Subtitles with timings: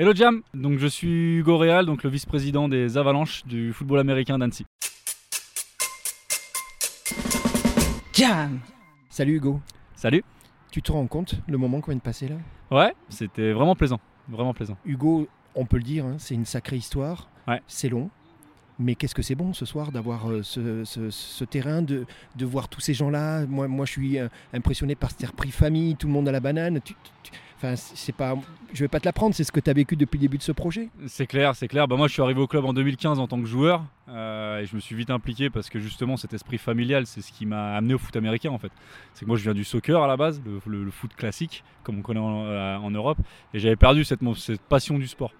[0.00, 4.38] Hello Jam, donc je suis Hugo Real, donc le vice-président des Avalanches du football américain
[4.38, 4.64] d'Annecy.
[8.14, 8.60] Jam
[9.10, 9.60] Salut Hugo.
[9.94, 10.24] Salut.
[10.70, 12.36] Tu te rends compte le moment qu'on vient de passer là?
[12.70, 14.78] Ouais, c'était vraiment plaisant, vraiment plaisant.
[14.86, 17.28] Hugo, on peut le dire, hein, c'est une sacrée histoire.
[17.46, 17.60] Ouais.
[17.66, 18.08] C'est long.
[18.78, 22.06] Mais qu'est-ce que c'est bon ce soir d'avoir euh, ce, ce- ce terrain, de,
[22.36, 23.44] de voir tous ces gens-là?
[23.44, 26.40] Moi, moi, je suis euh, impressionné par cet esprit famille, tout le monde à la
[26.40, 26.80] banane.
[26.82, 27.32] Tu- tu- tu-
[27.62, 28.36] Enfin, c'est pas,
[28.72, 30.42] je vais pas te l'apprendre, c'est ce que tu as vécu depuis le début de
[30.42, 30.88] ce projet.
[31.06, 31.86] C'est clair, c'est clair.
[31.86, 34.64] Bah, moi, je suis arrivé au club en 2015 en tant que joueur euh, et
[34.64, 37.76] je me suis vite impliqué parce que justement, cet esprit familial, c'est ce qui m'a
[37.76, 38.72] amené au foot américain en fait.
[39.12, 42.02] C'est que moi, je viens du soccer à la base, le, foot classique, comme on
[42.02, 43.18] connaît en, euh, Europe,
[43.52, 44.22] et j'avais perdu cette
[44.70, 45.32] passion du sport.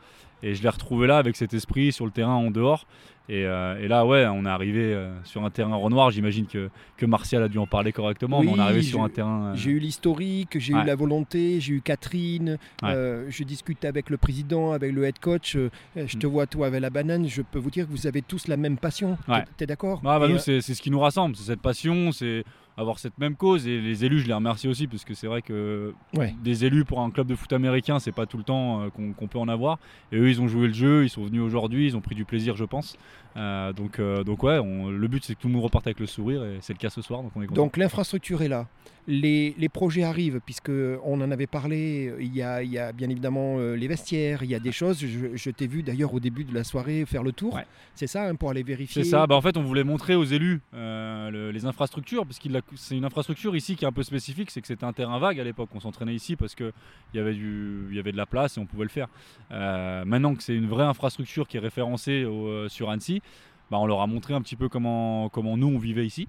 [0.42, 2.86] Et je l'ai retrouvé là avec cet esprit sur le terrain en dehors.
[3.28, 6.10] Et, euh, et là, ouais, on est arrivé euh, sur un terrain Renoir.
[6.10, 9.02] J'imagine que, que Martial a dû en parler correctement, mais on Oui, est arrivé sur
[9.04, 9.52] un terrain.
[9.52, 10.82] euh, J'ai eu l'historique, j'ai Ouais.
[10.82, 13.24] eu la volonté, j'ai eu Catherine, Ouais.
[13.28, 15.56] je discute avec le président, avec le head coach,
[15.95, 16.30] je te Mm.
[16.30, 18.78] vois toi avec la banane, je peux vous dire que vous avez tous la même
[18.78, 19.16] passion.
[19.28, 19.45] Ouais.
[19.65, 20.00] D'accord?
[20.04, 22.43] Ah bah Et, nous c'est c'est ce qui nous rassemble, c'est cette passion, c'est
[22.80, 25.42] avoir cette même cause et les élus je les remercie aussi parce que c'est vrai
[25.42, 26.34] que Ouais.
[26.42, 29.26] des élus pour un club de foot américain c'est pas tout le temps euh, qu'on
[29.28, 29.78] peut en avoir
[30.12, 32.24] et eux ils ont joué le jeu, ils sont venus aujourd'hui, ils ont pris du
[32.24, 32.96] plaisir je pense
[33.37, 36.00] Euh, donc, euh, donc ouais on- le but c'est que tout le monde reparte avec
[36.00, 37.62] le sourire et c'est le cas ce soir donc on est content.
[37.62, 38.66] Donc l'infrastructure est là.
[39.09, 40.70] Les, les projets arrivent, puisque
[41.04, 42.12] on en avait parlé.
[42.20, 44.73] Il y a, il y a bien évidemment euh, les vestiaires, il y a des
[44.73, 45.01] choses.
[45.01, 47.54] Je, je t'ai vu d'ailleurs au début de la soirée faire le tour.
[47.54, 47.65] Ouais.
[47.95, 49.02] C'est ça, hein, pour aller vérifier?
[49.02, 52.38] C'est ça, bah en fait on voulait montrer aux élus euh, le- les infrastructures, parce
[52.38, 55.18] que c'est une infrastructure ici qui est un peu spécifique, c'est que c'était un terrain
[55.18, 56.73] vague à l'époque, on s'entraînait ici parce qu'il
[57.15, 59.09] y, avait du- il y avait de la place et on pouvait le faire.
[59.51, 63.23] Euh, maintenant que c'est une vraie infrastructure qui est référencée au- euh, sur Annecy,
[63.71, 66.28] bah, on leur a montré un petit peu comment, comment nous on vivait ici.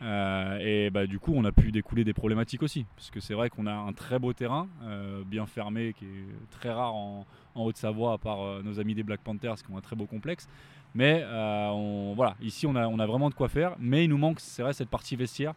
[0.00, 2.86] Euh, et bah, du coup, on a pu découler des problématiques aussi.
[2.96, 6.50] Parce que c'est vrai qu'on a un très beau terrain, euh, bien fermé, qui est
[6.50, 9.76] très rare en, en Haute-Savoie, à part euh, nos amis des Black Panthers qui ont
[9.76, 10.48] un très beau complexe.
[10.94, 13.74] Mais on- voilà, ici, on a, on a vraiment de quoi faire.
[13.78, 15.52] Mais il nous manque, c'est vrai, cette partie vestiaire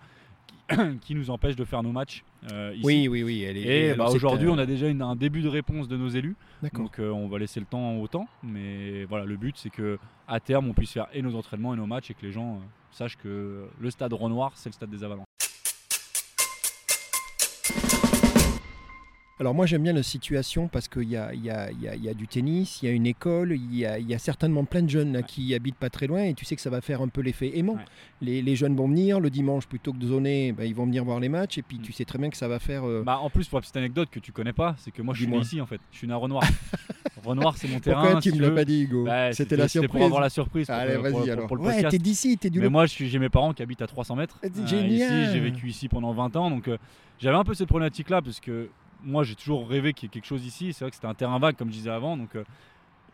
[1.02, 2.86] qui, nous empêche de faire nos matchs euh, ici.
[2.86, 3.44] Oui, oui, oui.
[3.44, 6.08] Elle est, Et bah, aujourd'hui, on a déjà une- un début de réponse de nos
[6.10, 6.36] élus.
[6.64, 6.86] D'accord.
[6.86, 8.28] Donc euh, on va laisser le temps au temps.
[8.44, 11.78] Mais voilà, le but, c'est que à terme, on puisse faire et nos entraînements et
[11.78, 12.60] nos matchs et que les gens
[12.92, 15.26] sachent que le stade Renoir, c'est le stade des Avalanches.
[19.42, 22.84] Alors moi j'aime bien la situation parce qu'il y y, a, y y du tennis,
[22.84, 25.78] il y a une école, il y a, certainement plein de jeunes là, qui habitent
[25.78, 27.74] pas très loin et tu sais que ça va faire un peu l'effet aimant.
[27.74, 27.86] Ouais.
[28.22, 31.04] Les, les jeunes vont venir le dimanche plutôt que de zoner, ben, ils vont venir
[31.04, 31.82] voir les matchs et puis Mm.
[31.82, 32.84] tu sais très bien que ça va faire...
[32.88, 35.16] euh, Bah, en plus, pour la petite anecdote que tu connais pas, c'est que moi
[35.16, 35.82] je suis né ici en fait.
[35.92, 36.44] Je suis né à Renoir.
[37.26, 38.02] Renoir, c'est mon terrain.
[38.04, 40.06] Pourquoi tu me l'as pas dit Hugo Bah, C'était la C'était pour surprise.
[40.06, 40.68] avoir la surprise.
[40.68, 41.48] Pour, Allez vas-y alors.
[41.48, 43.88] pour le ouais, t'es d'ici, t'es du Mais moi, j'ai mes parents qui habitent à
[43.88, 44.38] 300 mètres.
[44.44, 45.24] C'est euh, génial.
[45.24, 46.78] Ici, j'ai vécu ici pendant 20 ans, donc euh,
[47.18, 48.70] j'avais un peu cette problématique-là, parce que
[49.04, 50.74] moi, j'ai toujours rêvé qu'il y ait quelque chose ici.
[50.74, 52.44] C'est vrai que c'était un terrain vague, comme je disais avant, donc euh,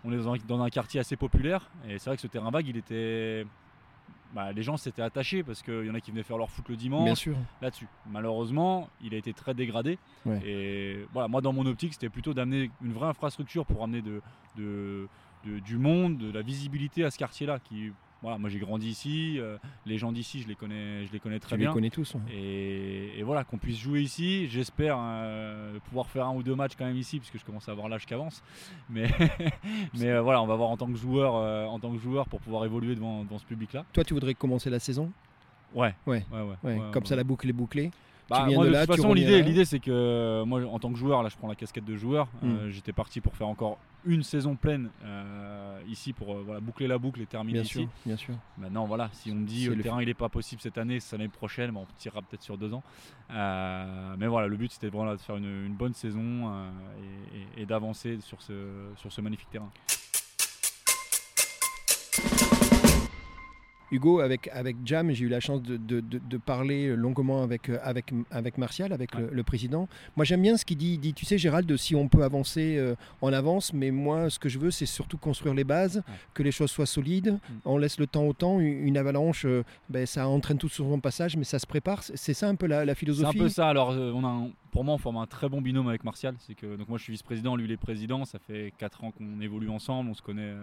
[0.04, 2.50] on est dans un, dans un quartier assez populaire, et c'est vrai que ce terrain
[2.52, 3.46] vague, il était,
[4.34, 6.68] bah, les gens s'étaient attachés parce qu'il y en a qui venaient faire leur foot
[6.70, 7.36] le dimanche Bien sûr.
[7.62, 7.88] là-dessus.
[8.10, 9.98] Malheureusement, il a été très dégradé.
[10.26, 10.40] Ouais.
[10.46, 14.22] Et voilà, moi, dans mon optique, c'était plutôt d'amener une vraie infrastructure pour amener de,
[14.58, 15.08] de-
[15.46, 17.60] de- du monde, de la visibilité à ce quartier-là.
[17.60, 19.36] Qui, voilà, moi, j'ai grandi ici.
[19.40, 21.70] euh, les gens d'ici, je les connais, je les connais très Tu bien.
[21.70, 22.16] les connais tous.
[22.16, 22.22] ouais.
[22.34, 24.48] Et, et voilà, qu'on puisse jouer ici.
[24.48, 27.72] J'espère euh, pouvoir faire un ou deux matchs quand même ici, puisque je commence à
[27.74, 28.42] avoir l'âge qui avance.
[28.90, 29.08] Mais,
[30.00, 31.36] mais euh, voilà, on va voir en tant que joueur,
[31.70, 33.86] en tant que joueur pour pouvoir évoluer devant, devant ce public-là.
[33.94, 35.12] Toi tu voudrais commencer la saison?
[35.76, 35.94] Ouais.
[36.06, 36.26] Ouais.
[36.32, 37.92] ouais, ouais, Ouais, ouais, Comme ça la boucle est bouclée.
[38.30, 41.24] Bah, moi, de de, là, toute façon, l'idée, c'est que moi, en tant que joueur,
[41.24, 42.28] là, je prends la casquette de joueur.
[42.42, 42.50] Mm.
[42.50, 46.88] Euh, J'étais parti pour faire encore une saison pleine euh, ici pour euh, voilà, boucler
[46.88, 47.74] la boucle et terminer Bien ici.
[47.74, 48.36] sûr, bien sûr.
[48.58, 51.00] Maintenant, voilà, si on me dit euh, le terrain il est pas possible cette année,
[51.00, 52.84] c'est l'année prochaine, bon, on tirera peut-être sur deux ans.
[53.30, 56.52] Mais voilà, le but c'était vraiment de faire une, une bonne saison
[57.34, 58.54] et, et- et d'avancer sur ce,
[58.96, 59.70] sur ce magnifique terrain.
[63.92, 67.70] Hugo, avec, avec Jam, j'ai eu la chance de, de- de- de parler longuement avec,
[67.70, 69.30] euh, avec, avec Martial, avec le, Ouais.
[69.32, 69.88] le président.
[70.16, 70.94] Moi, j'aime bien ce qu'il dit.
[70.94, 74.40] Il dit, tu sais, Gérald, si on peut avancer, euh, on avance, mais moi, ce
[74.40, 76.04] que je veux, c'est surtout construire les bases,
[76.34, 77.32] que les choses soient solides.
[77.50, 77.54] Mm.
[77.66, 78.60] On laisse le temps au temps.
[78.60, 82.04] Une, une avalanche, euh, ben, ça entraîne tout sur son passage, mais ça se prépare.
[82.04, 83.70] C'est- ça un peu la, la C'est un philosophie peu ça.
[83.70, 86.36] Alors, euh, on a un- pour moi, on forme un très bon binôme avec Martial.
[86.40, 88.26] C'est que donc moi, je suis vice-président, lui, il est président.
[88.26, 90.10] Ça fait 4 ans qu'on évolue ensemble.
[90.10, 90.54] On se connaît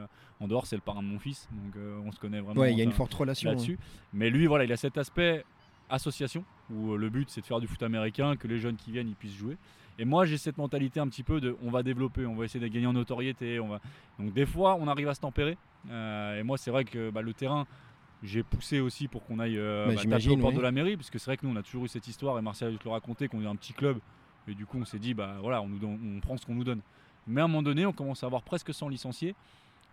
[0.41, 0.67] en dehors.
[0.67, 2.61] C'est le parrain de mon fils, donc on se connaît vraiment.
[2.61, 3.51] Ouais, il y a une forte relation.
[3.51, 3.53] hein.
[3.55, 3.79] là-dessus.
[4.13, 5.45] Mais lui, voilà, il a cet aspect
[5.91, 8.91] association où euh, le but c'est de faire du foot américain, que les jeunes qui
[8.91, 9.57] viennent ils puissent jouer.
[9.99, 12.59] Et moi j'ai cette mentalité un petit peu de on va développer, on va essayer
[12.67, 13.61] de gagner en notoriété.
[13.61, 13.81] On va...
[14.19, 15.57] Donc des fois on arrive à se tempérer.
[15.91, 17.67] Euh, et moi c'est vrai que bah, le terrain,
[18.23, 20.59] j'ai poussé aussi pour qu'on aille euh, Bah, taper j'imagine, aux portes oui.
[20.59, 22.39] de la mairie, parce que c'est vrai que nous on a toujours eu cette histoire
[22.39, 23.99] et Martial a te le raconter qu'on est un petit club.
[24.49, 26.55] Et du coup on s'est dit bah voilà on, nous donne- on prend ce qu'on
[26.55, 26.81] nous donne.
[27.27, 29.35] Mais à un moment donné, on commence à avoir presque 100 licenciés.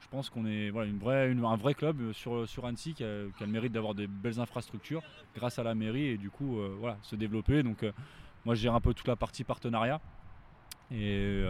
[0.01, 3.93] Je pense qu'on est un vrai club euh, sur, Annecy qui a, le mérite d'avoir
[3.93, 5.03] des belles infrastructures
[5.35, 7.63] grâce à la mairie et du coup euh, voilà, se développer.
[7.63, 7.91] Donc euh,
[8.43, 10.01] moi je gère un peu toute la partie partenariat.
[10.93, 11.45] Et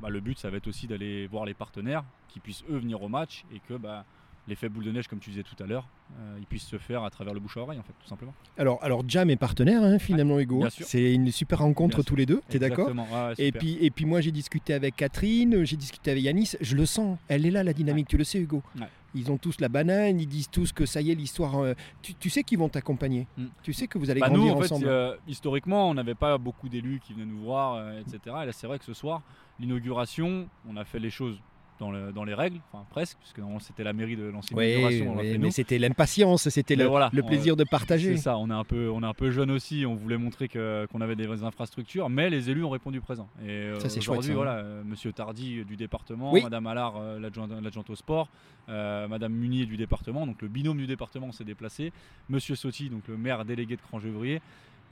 [0.00, 3.02] bah, le but ça va être aussi d'aller voir les partenaires qui puissent eux venir
[3.02, 4.04] au match et que bah,
[4.46, 5.88] l'effet boule de neige comme tu disais tout à l'heure,
[6.18, 8.34] euh, il puisse se faire à travers le bouche à oreille en fait tout simplement.
[8.58, 10.64] Alors, alors Jam est partenaire hein, finalement Hugo.
[10.70, 14.04] C'est une super rencontre tous les deux, tu es d'accord ouais, et puis, et puis
[14.04, 17.62] moi j'ai discuté avec Catherine, j'ai discuté avec Yanis, je le sens, elle est là
[17.64, 18.62] la dynamique, tu le sais Hugo.
[18.78, 18.86] Ouais.
[19.16, 22.14] Ils ont tous la banane, ils disent tous que ça y est l'histoire, euh, tu,
[22.14, 23.44] tu sais qu'ils vont t'accompagner, Mm.
[23.62, 24.86] tu sais que vous allez Bah, grandir nous, en fait, ensemble.
[24.88, 28.18] euh, historiquement, on n'avait pas beaucoup d'élus qui venaient nous voir, euh, etc.
[28.42, 29.22] Et là, c'est vrai que ce soir,
[29.68, 31.38] l'inauguration, on a fait les choses
[31.80, 34.76] dans, le- dans les règles, enfin presque, puisque c'était la mairie de lancer Oui,
[35.16, 38.16] oui, mais c'était l'impatience, c'était le, voilà, le on- plaisir de partager.
[38.16, 40.48] C'est ça, on est un peu, on est un peu jeune aussi, on voulait montrer
[40.48, 43.28] qu'on avait des vraies infrastructures, mais les élus ont répondu présent.
[43.44, 44.36] Et euh, Ça, c'est chouette, aujourd'hui, hein.
[44.36, 46.42] voilà, euh, Monsieur Tardy euh, du département, Oui.
[46.42, 48.28] Madame Allard, l'adjointe au sport,
[48.68, 51.92] euh, Madame Munier du département, donc le binôme du département s'est déplacé,
[52.28, 54.40] Monsieur Sotti, donc le maire délégué de Crangevrier.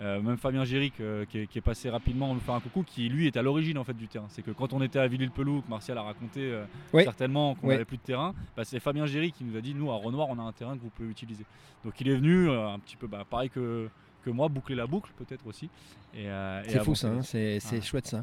[0.00, 2.82] Euh, même Fabien Géric euh, qui, est, qui est passé rapidement nous faire un coucou,
[2.82, 4.26] qui lui est à l'origine en fait du terrain.
[4.30, 7.04] C'est que quand on était à Villiers-le-Pelou, que Martial a raconté euh, Oui.
[7.04, 7.74] certainement qu'on Oui.
[7.74, 10.28] n'avait plus de terrain, bah, c'est Fabien Géric qui nous a dit nous à Renoir
[10.30, 11.44] on a un terrain que vous pouvez utiliser.
[11.84, 13.88] Donc il est venu un petit peu bah, pareil que,
[14.24, 15.68] que moi, boucler la boucle peut-être aussi.
[16.14, 16.26] Et,
[16.68, 18.22] C'est fou ça, hein, c'est chouette ça.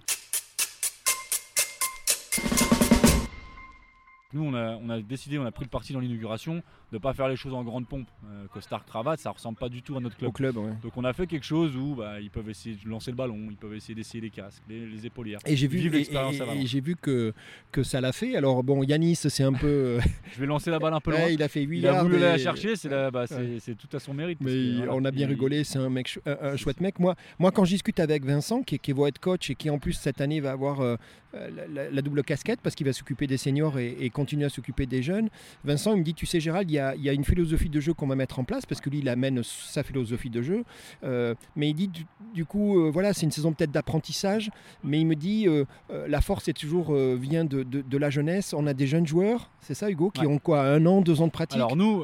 [4.31, 6.62] Nous, on a, on a décidé, on a pris le parti dans l'inauguration de
[6.94, 8.08] ne pas faire les choses en grande pompe.
[8.26, 10.30] Euh, costard cravate, ça ressemble pas du tout à notre club.
[10.30, 10.72] Au club, ouais.
[10.84, 13.48] Donc on a fait quelque chose où bah, ils peuvent essayer de lancer le ballon,
[13.50, 15.40] ils peuvent essayer d'essayer les casques, les, les épaulières.
[15.48, 17.34] Et j'ai vu, et- et- et j'ai vu que,
[17.72, 18.36] que ça l'a fait.
[18.36, 19.66] Alors bon, Yanis, c'est un peu.
[19.68, 20.00] euh,
[20.36, 21.22] Je vais lancer la balle un peu loin.
[21.22, 24.00] ouais, il a fait 8 il a voulu la chercher, c'est bah, c'est- tout à
[24.00, 24.38] son mérite.
[24.38, 27.00] parce Mais que, voilà, on a bien il- rigolé, c'est un mec, un, chouette mec.
[27.00, 29.72] Moi, moi, quand je discute avec Vincent, qui, est- qui va être coach et qui
[29.72, 30.98] en plus cette année va avoir euh,
[31.34, 34.50] la, la- la double casquette parce qu'il va s'occuper des seniors et, et continuer à
[34.50, 35.30] s'occuper des jeunes,
[35.63, 37.69] Vincent il me dit, tu sais Gérald, il y a, il y a une philosophie
[37.69, 40.42] de jeu qu'on va mettre en place parce que lui il amène sa philosophie de
[40.42, 40.63] jeu.
[41.04, 44.51] Euh, mais il dit, du, du coup, euh, voilà, c'est une saison peut-être d'apprentissage,
[44.83, 48.54] mais il me dit, euh, la force est toujours vient de, de- de la jeunesse.
[48.54, 50.27] On a des jeunes joueurs, c'est ça Hugo, qui Ouais.
[50.27, 51.56] ont quoi, un an, deux ans de pratique?
[51.56, 52.04] Alors nous,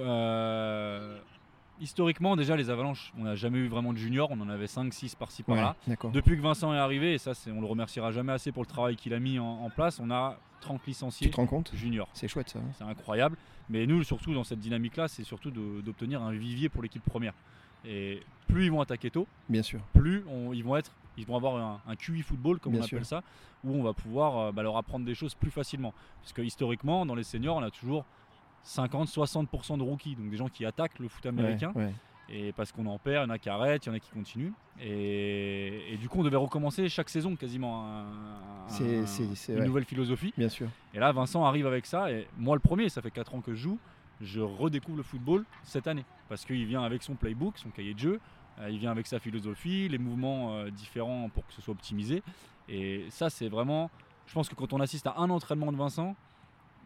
[1.81, 5.15] historiquement déjà les avalanches, on n'a jamais eu vraiment de juniors, on en avait 5-6
[5.17, 5.75] par-ci Ouais, par-là.
[6.13, 8.67] Depuis que Vincent est arrivé, et ça c'est- on le remerciera jamais assez pour le
[8.67, 11.71] travail qu'il a mis en, en place, on a 30 Tu licenciés te rends compte
[11.73, 12.09] juniors.
[12.13, 12.59] C'est chouette ça.
[12.59, 12.71] hein.
[12.77, 13.37] C'est incroyable.
[13.69, 17.33] Mais nous, surtout dans cette dynamique-là, c'est surtout d'obtenir un vivier pour l'équipe première.
[17.83, 19.79] Et plus ils vont attaquer tôt, Bien sûr.
[19.93, 22.85] plus on- ils vont être, ils vont avoir un, un QI football comme Bien on
[22.85, 22.97] sûr.
[22.97, 23.21] appelle ça,
[23.63, 25.93] où on va pouvoir euh, bah, leur apprendre des choses plus facilement.
[26.21, 28.05] Parce que historiquement, dans les seniors, on a toujours
[28.65, 31.71] 50-60% de rookies, donc des gens qui attaquent le foot américain.
[31.75, 31.93] Ouais, ouais.
[32.29, 33.99] Et parce qu'on en perd, il y en a qui arrêtent, il y en a
[33.99, 34.51] qui continuent.
[34.81, 38.67] Et, et du coup, on devait recommencer chaque saison quasiment un-
[39.53, 39.65] une ouais.
[39.67, 40.33] nouvelle philosophie.
[40.37, 40.67] Bien sûr.
[40.93, 42.11] Et là, Vincent arrive avec ça.
[42.11, 43.79] Et moi, le premier, ça fait 4 ans que je joue.
[44.21, 46.05] Je redécouvre le football cette année.
[46.29, 48.19] Parce qu'il vient avec son playbook, son cahier de jeu.
[48.59, 52.23] euh, il vient avec sa philosophie, les mouvements euh, différents pour que ce soit optimisé.
[52.69, 53.91] Et ça, c'est vraiment.
[54.27, 56.15] Je pense que quand on assiste à un entraînement de Vincent,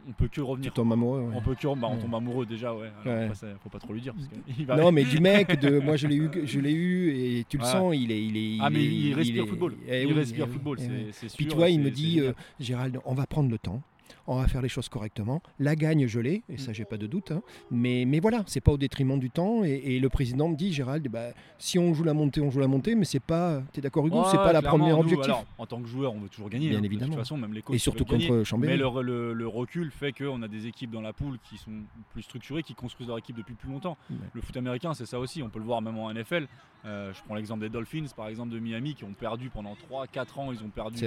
[0.08, 0.74] on peut que Tu revenir.
[0.74, 1.22] tombes amoureux.
[1.22, 1.34] ouais.
[1.36, 1.68] On peut que.
[1.80, 2.90] bah, on tombe amoureux déjà, ouais.
[3.04, 3.24] Alors, Ouais.
[3.26, 4.14] après, ça, faut pas trop lui dire.
[4.14, 7.12] Parce que va- Non, mais du mec, de, moi je l'ai eu, je l'ai eu
[7.40, 9.76] et tu le sens, il est, il est, Ah, mais il respire est- football.
[9.88, 11.38] eh il oui, respire eh football, eh c'est c'est sûr.
[11.38, 13.82] Puis toi, il me dit, euh, Gérald, on va prendre le temps.
[14.28, 15.42] On va faire les choses correctement.
[15.60, 17.32] La gagne, je l'ai, et ça, j'ai pas de doute.
[17.32, 17.42] hein.
[17.72, 19.64] Mais, mais voilà, c'est pas au détriment du temps.
[19.64, 22.60] Et, et le président me dit, Gérald, bah, si on joue la montée, on joue
[22.60, 23.62] la montée, mais c'est pas.
[23.74, 25.26] T'es d'accord, Hugo C'est Ouais, pas la première objectif.
[25.26, 26.70] alors, en tant que joueur, on veut toujours gagner.
[26.70, 27.12] Bien hein, De évidemment.
[27.14, 28.28] toute façon, même les coachs et surtout gagner.
[28.28, 28.74] contre Chambéry.
[28.74, 31.72] Mais le, le- le recul fait qu'on a des équipes dans la poule qui sont
[32.12, 33.98] plus structurées, qui construisent leur équipe depuis plus longtemps.
[34.10, 34.18] Ouais.
[34.34, 35.42] Le foot américain, c'est ça aussi.
[35.44, 36.48] On peut le voir même en NFL.
[36.86, 40.40] Euh, je prends l'exemple des Dolphins, par exemple, de Miami, qui ont perdu pendant 3-4
[40.40, 40.52] ans.
[40.54, 40.98] Ils ont perdu.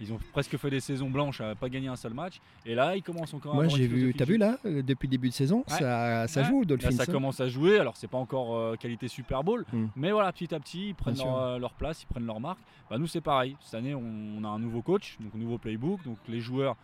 [0.00, 2.40] Ils ont presque fait des saisons blanches à pas gagner un seul match.
[2.64, 5.28] Et là, ils commencent encore à Moi, j'ai vu, t'as vu là, depuis le début
[5.28, 5.76] de saison, Ouais.
[5.78, 6.46] ça, ça Ouais.
[6.46, 6.90] joue, Là, Dolphins.
[6.92, 7.06] ça hein.
[7.12, 7.78] commence à jouer.
[7.78, 9.86] Alors, c'est pas encore euh, qualité Super Bowl, Mm.
[9.96, 12.60] mais voilà, petit à petit, ils prennent leur, euh, leur place, ils prennent leur marque.
[12.90, 13.56] Bah, nous, c'est pareil.
[13.60, 14.02] Cette année, on,
[14.38, 16.02] on a un nouveau coach, donc un nouveau playbook.
[16.04, 16.76] Donc, les joueurs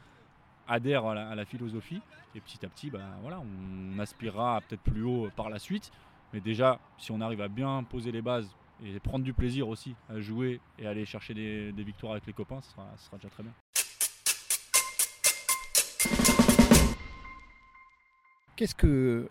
[0.66, 2.00] adhèrent à la, à la philosophie.
[2.35, 5.92] Et petit à petit, bah, voilà, on aspirera peut-être plus haut par la suite.
[6.33, 8.50] Mais déjà, si on arrive à bien poser les bases
[8.83, 12.61] et prendre du plaisir aussi à jouer et aller chercher des, victoires avec les copains,
[12.62, 13.52] ce sera, ce sera déjà très bien.
[18.57, 19.29] Qu'est-ce que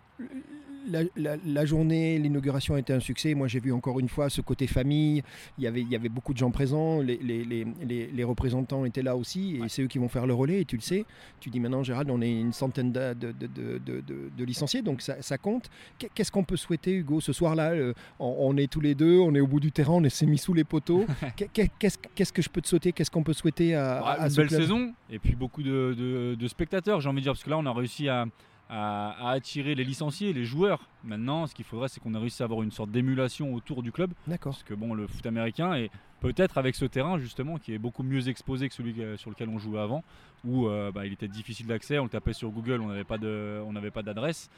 [0.86, 3.32] la, la- la journée, l'inauguration a été un succès?
[3.32, 5.22] Moi, j'ai vu encore une fois ce côté famille.
[5.56, 7.00] Il y avait, il y avait beaucoup de gens présents.
[7.00, 9.56] Les, les- les- les- les représentants étaient là aussi.
[9.56, 9.68] Et Ouais.
[9.70, 10.60] c'est eux qui vont faire le relais.
[10.60, 11.06] Et tu le sais.
[11.40, 14.82] Tu dis maintenant, Gérald, on est une centaine de, licenciés.
[14.82, 15.70] Donc ça, ça compte.
[15.98, 17.70] Qu'est- Qu'est-ce qu'on peut souhaiter, Hugo, ce soir-là?
[17.72, 19.18] Euh, on, on est tous les deux.
[19.18, 19.94] On est au bout du terrain.
[19.94, 21.06] On s'est mis sous les poteaux.
[21.36, 22.92] Qu'est- qu'est- Qu'est-ce que je peux te souhaiter?
[22.92, 24.60] Qu'est-ce qu'on peut souhaiter à, Bah, à une ce belle club?
[24.60, 27.72] saison et puis beaucoup de spectateurs, j'ai envie de dire, parce que là on a
[27.72, 28.26] réussi à,
[28.68, 30.88] à- à attirer les licenciés, les joueurs.
[31.04, 33.92] Maintenant, ce qu'il faudrait, c'est qu'on a réussi à avoir une sorte d'émulation autour du
[33.92, 34.52] club, D'accord.
[34.52, 35.90] parce que bon, le foot américain et
[36.20, 39.48] peut-être avec ce terrain justement qui est beaucoup mieux exposé que celui que- sur lequel
[39.50, 40.02] on jouait avant,
[40.44, 43.18] où euh, bah, il était difficile d'accès, on le tapait sur Google, on n'avait pas
[43.18, 44.48] de, on n'avait pas d'adresse.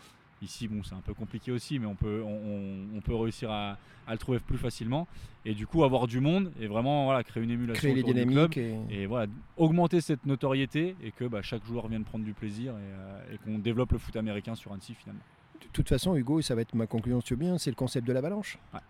[0.42, 3.50] Ici, bon, c'est un peu compliqué aussi, mais on peut, on, on- on peut réussir
[3.50, 5.08] à, à le trouver plus facilement.
[5.46, 8.14] Et du coup, avoir du monde et vraiment voilà, créer une émulation Créer les autour
[8.14, 8.90] du club dynamiques.
[8.90, 12.72] et- et voilà, augmenter cette notoriété et que bah, chaque joueur vienne prendre du plaisir
[12.72, 15.22] et, euh, et qu'on développe le foot américain sur Annecy finalement.
[15.62, 17.70] De toute façon, Hugo, et ça va être ma conclusion, si tu veux bien, c'est
[17.70, 18.58] le concept de l'avalanche.
[18.74, 18.80] Ouais.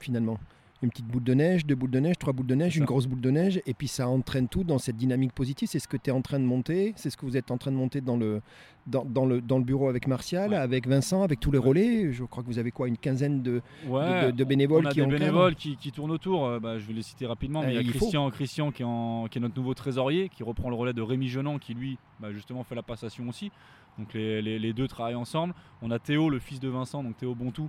[0.00, 0.38] Finalement.
[0.82, 3.06] Une petite boule de neige, deux boules de neige, trois boules de neige, une grosse
[3.06, 5.68] boule de neige, et puis ça entraîne tout dans cette dynamique positive.
[5.68, 7.58] C'est ce que tu es en train de monter, c'est ce que vous êtes en
[7.58, 8.40] train de monter dans le,
[8.86, 10.56] dans, dans le, dans le bureau avec Martial, Ouais.
[10.56, 12.12] avec Vincent, avec tous les relais.
[12.14, 14.92] Je crois que vous avez quoi, une quinzaine de, Ouais, de- de bénévoles on a
[14.92, 16.46] qui des bénévoles qui, qui tournent autour.
[16.46, 17.60] euh, bah, je vais les citer rapidement.
[17.60, 17.98] Mais Euh, il y a faut.
[17.98, 21.02] Christian, Christian qui, est en- qui est notre nouveau trésorier, qui reprend le relais de
[21.02, 23.50] Rémi Genant, qui lui, bah, justement, fait la passation aussi.
[23.98, 25.52] Donc les, les- les deux travaillent ensemble.
[25.82, 27.68] On a Théo, le fils de Vincent, donc Théo Bontou,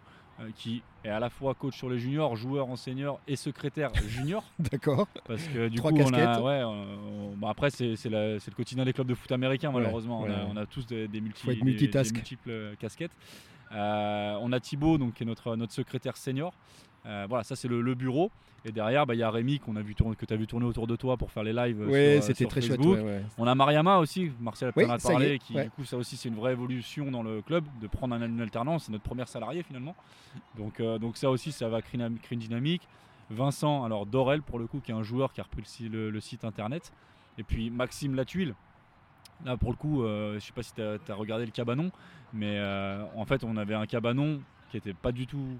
[0.55, 4.43] qui est à la fois coach sur les juniors, joueur en senior et secrétaire junior.
[4.59, 5.07] D'accord.
[5.27, 8.93] Parce que du Trois coup, on a, ouais, on- bon, après, c'est le quotidien des
[8.93, 10.21] clubs de foot américains, malheureusement.
[10.23, 10.49] ouais, on, a, ouais.
[10.53, 13.11] on a tous des, des multi- des- multiples euh, casquettes.
[13.71, 16.53] Euh, on a Thibaut, donc, qui est notre, notre secrétaire senior.
[17.05, 18.31] Euh, voilà, ça c'est le, le bureau.
[18.63, 20.45] Et derrière, bah, il y a Rémi qu'on a vu tourner, que tu as vu
[20.45, 21.81] tourner autour de toi pour faire les lives.
[21.81, 22.77] euh, Oui, euh, c'était très chouette.
[22.77, 22.95] Facebook.
[22.97, 23.21] ouais, ouais.
[23.39, 25.63] On a Mariama aussi, Martial a Oui, parlé, qui ouais.
[25.63, 28.39] du coup ça aussi c'est une vraie évolution dans le club, de prendre un, une
[28.39, 29.95] alternance, c'est notre première salarié finalement.
[30.57, 32.87] Donc, euh, donc ça aussi ça va créer une, créer une dynamique.
[33.31, 35.89] Vincent, alors Dorel pour le coup, qui est un joueur qui a repris le, si-
[35.89, 36.91] le- le site internet.
[37.39, 38.53] Et puis Maxime Latuile.
[39.43, 41.89] Là pour le coup, euh, je sais pas si tu as, regardé le cabanon,
[42.31, 44.39] mais euh, en fait on avait un cabanon
[44.69, 45.57] qui était pas du tout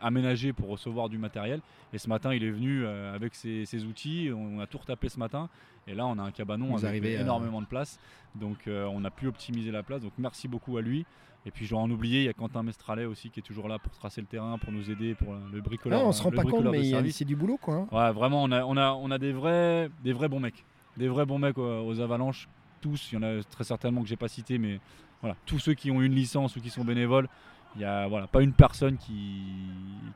[0.00, 1.60] aménagé pour recevoir du matériel.
[1.92, 4.30] Et ce matin, il est venu euh, avec ses, ses outils.
[4.34, 5.48] On a tout retapé ce matin.
[5.86, 7.98] Et là, on a un cabanon Vous avec à- énormément de place.
[8.34, 10.02] Donc, euh, on a pu optimiser la place.
[10.02, 11.06] Donc, merci beaucoup à lui.
[11.46, 13.68] Et puis, je dois en oublier, il y a Quentin Mestralet aussi qui est toujours
[13.68, 16.00] là pour tracer le terrain, pour nous aider, pour le bricoleur.
[16.02, 17.74] Ah, on se rend pas compte, mais c'est du boulot, quoi.
[17.74, 17.88] hein.
[17.90, 20.64] Ouais, vraiment, on a, on a, on a des, vrais, des vrais bons mecs.
[20.96, 22.48] Des vrais bons mecs euh, aux avalanches.
[22.80, 24.78] Tous, il y en a très certainement que j'ai pas cité, mais
[25.22, 27.28] voilà, tous ceux qui ont une licence ou qui sont bénévoles,
[27.74, 29.42] il n'y a voilà, pas une personne qui,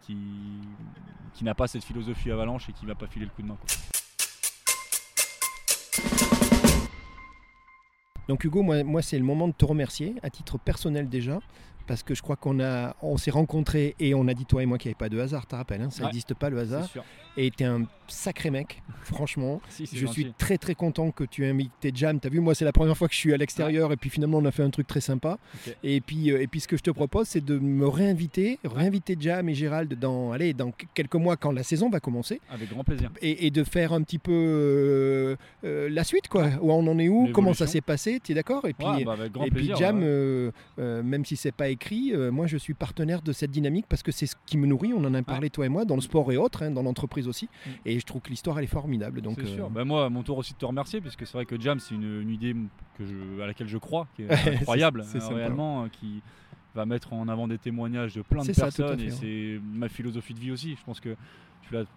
[0.02, 0.16] qui,
[1.34, 3.58] qui n'a pas cette philosophie avalanche et qui va pas filer le coup de main.
[8.28, 11.40] Donc Hugo, moi, moi c'est le moment de te remercier, à titre personnel déjà,
[11.86, 14.66] parce que je crois qu'on a, on s'est rencontrés et on a dit toi et
[14.66, 16.06] moi qu'il n'y avait pas de hasard, tu te rappelles, hein, ça Ouais.
[16.06, 16.88] n'existe pas le hasard.
[17.36, 19.60] Et tu es un sacré mec, franchement.
[19.70, 20.12] Si, Je gentil.
[20.12, 22.20] suis très très content que tu aies invité Jam.
[22.20, 24.10] Tu as vu, moi c'est la première fois que je suis à l'extérieur et puis
[24.10, 25.38] finalement on a fait un truc très sympa.
[25.82, 29.16] Et, puis, euh, et puis ce que je te propose c'est de me réinviter, réinviter
[29.18, 32.84] Jam et Gérald dans, allez, dans quelques mois quand la saison va commencer Avec grand
[32.84, 33.10] plaisir.
[33.22, 36.48] et, et de faire un petit peu euh, euh, la suite, quoi.
[36.60, 38.66] Où on en est où, comment ça s'est passé, tu es d'accord?
[38.66, 39.16] Et puis, Ouais, bah,
[39.56, 39.74] et.
[39.76, 40.50] Jam, euh,
[41.02, 44.12] même si c'est pas écrit, euh, moi je suis partenaire de cette dynamique parce que
[44.12, 44.92] c'est ce qui me nourrit.
[44.94, 47.26] On en a parlé toi et moi dans le sport et autres, hein, dans l'entreprise
[47.26, 47.46] aussi.
[47.66, 47.70] Mm.
[47.86, 49.20] Et je trouve que l'histoire elle est formidable.
[49.22, 49.70] Donc c'est euh, sûr.
[49.70, 51.80] Bah, moi, à mon tour aussi de te remercier, parce que c'est vrai que Jam,
[51.80, 52.54] c'est une, une idée
[52.96, 55.34] que je, à laquelle je crois, qui est incroyable, c'est- c'est sympa.
[55.34, 56.22] réellement, euh, qui
[56.74, 60.34] va mettre en avant des témoignages de plein de ça, personnes, et c'est ma philosophie
[60.34, 60.74] de vie aussi.
[60.78, 61.16] Je pense que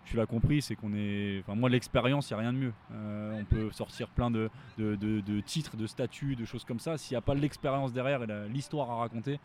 [0.05, 1.39] tu l'as, compris, c'est qu'on est.
[1.41, 2.73] Enfin, moi, l'expérience, il n'y a rien de mieux.
[2.93, 6.79] Euh, on peut sortir plein de, de, de- de titres, de statuts, de choses comme
[6.79, 6.97] ça.
[6.97, 9.39] S'il n'y a pas l'expérience derrière et l'histoire à raconter,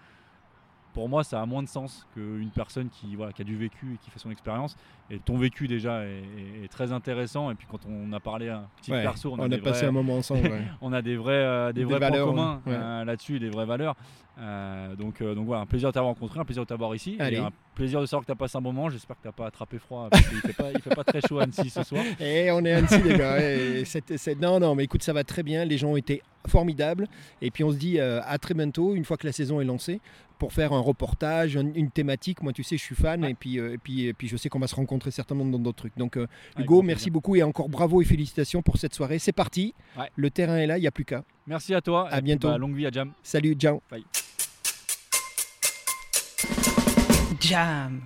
[0.92, 3.94] pour moi, ça a moins de sens qu'une personne qui, voilà, qui a du vécu
[3.94, 4.76] et qui fait son expérience.
[5.10, 7.50] Et ton vécu, déjà, est, est- est très intéressant.
[7.50, 9.86] Et puis, quand on a parlé un petit ouais, perso, on on a, passé vrais-
[9.88, 10.48] un moment ensemble.
[10.48, 10.62] ouais.
[10.80, 12.72] on a des vrais, euh, des Des vrais valeurs, points communs ouais.
[12.74, 13.94] euh, là-dessus, des vraies valeurs.
[14.38, 17.16] Euh, donc, euh, donc voilà, un plaisir de t'avoir rencontré, un plaisir de t'avoir ici.
[17.20, 18.88] Et un plaisir de savoir que tu as passé un moment.
[18.88, 20.08] J'espère que tu n'as pas attrapé froid.
[20.10, 22.02] Parce qu'il ne fait, pas- il fait pas très chaud à Annecy ce soir.
[22.20, 23.38] Et on est à Annecy, les gars.
[23.40, 25.64] et c'est- Non, non, mais écoute, ça va très bien.
[25.64, 27.06] Les gens ont été formidables.
[27.42, 30.00] Et puis on se dit à très bientôt, une fois que la saison est lancée,
[30.40, 32.42] pour faire un reportage, un- une thématique.
[32.42, 33.22] Moi, tu sais, je suis fan.
[33.22, 33.30] Ouais.
[33.30, 35.58] Et, puis, euh, et, puis, et puis je sais qu'on va se rencontrer certainement dans
[35.60, 35.96] d'autres trucs.
[35.96, 36.26] Donc, euh,
[36.58, 39.18] Hugo, merci beaucoup et encore bravo et félicitations pour cette soirée.
[39.20, 39.74] C'est parti.
[39.96, 40.10] Ouais.
[40.16, 41.22] Le terrain est là, il n'y a plus qu'à.
[41.46, 42.08] Merci à toi.
[42.08, 42.48] À et puis, bientôt.
[42.48, 43.12] bah, longue vie à Jam.
[43.22, 43.80] Salut, ciao.
[47.40, 48.00] Jam.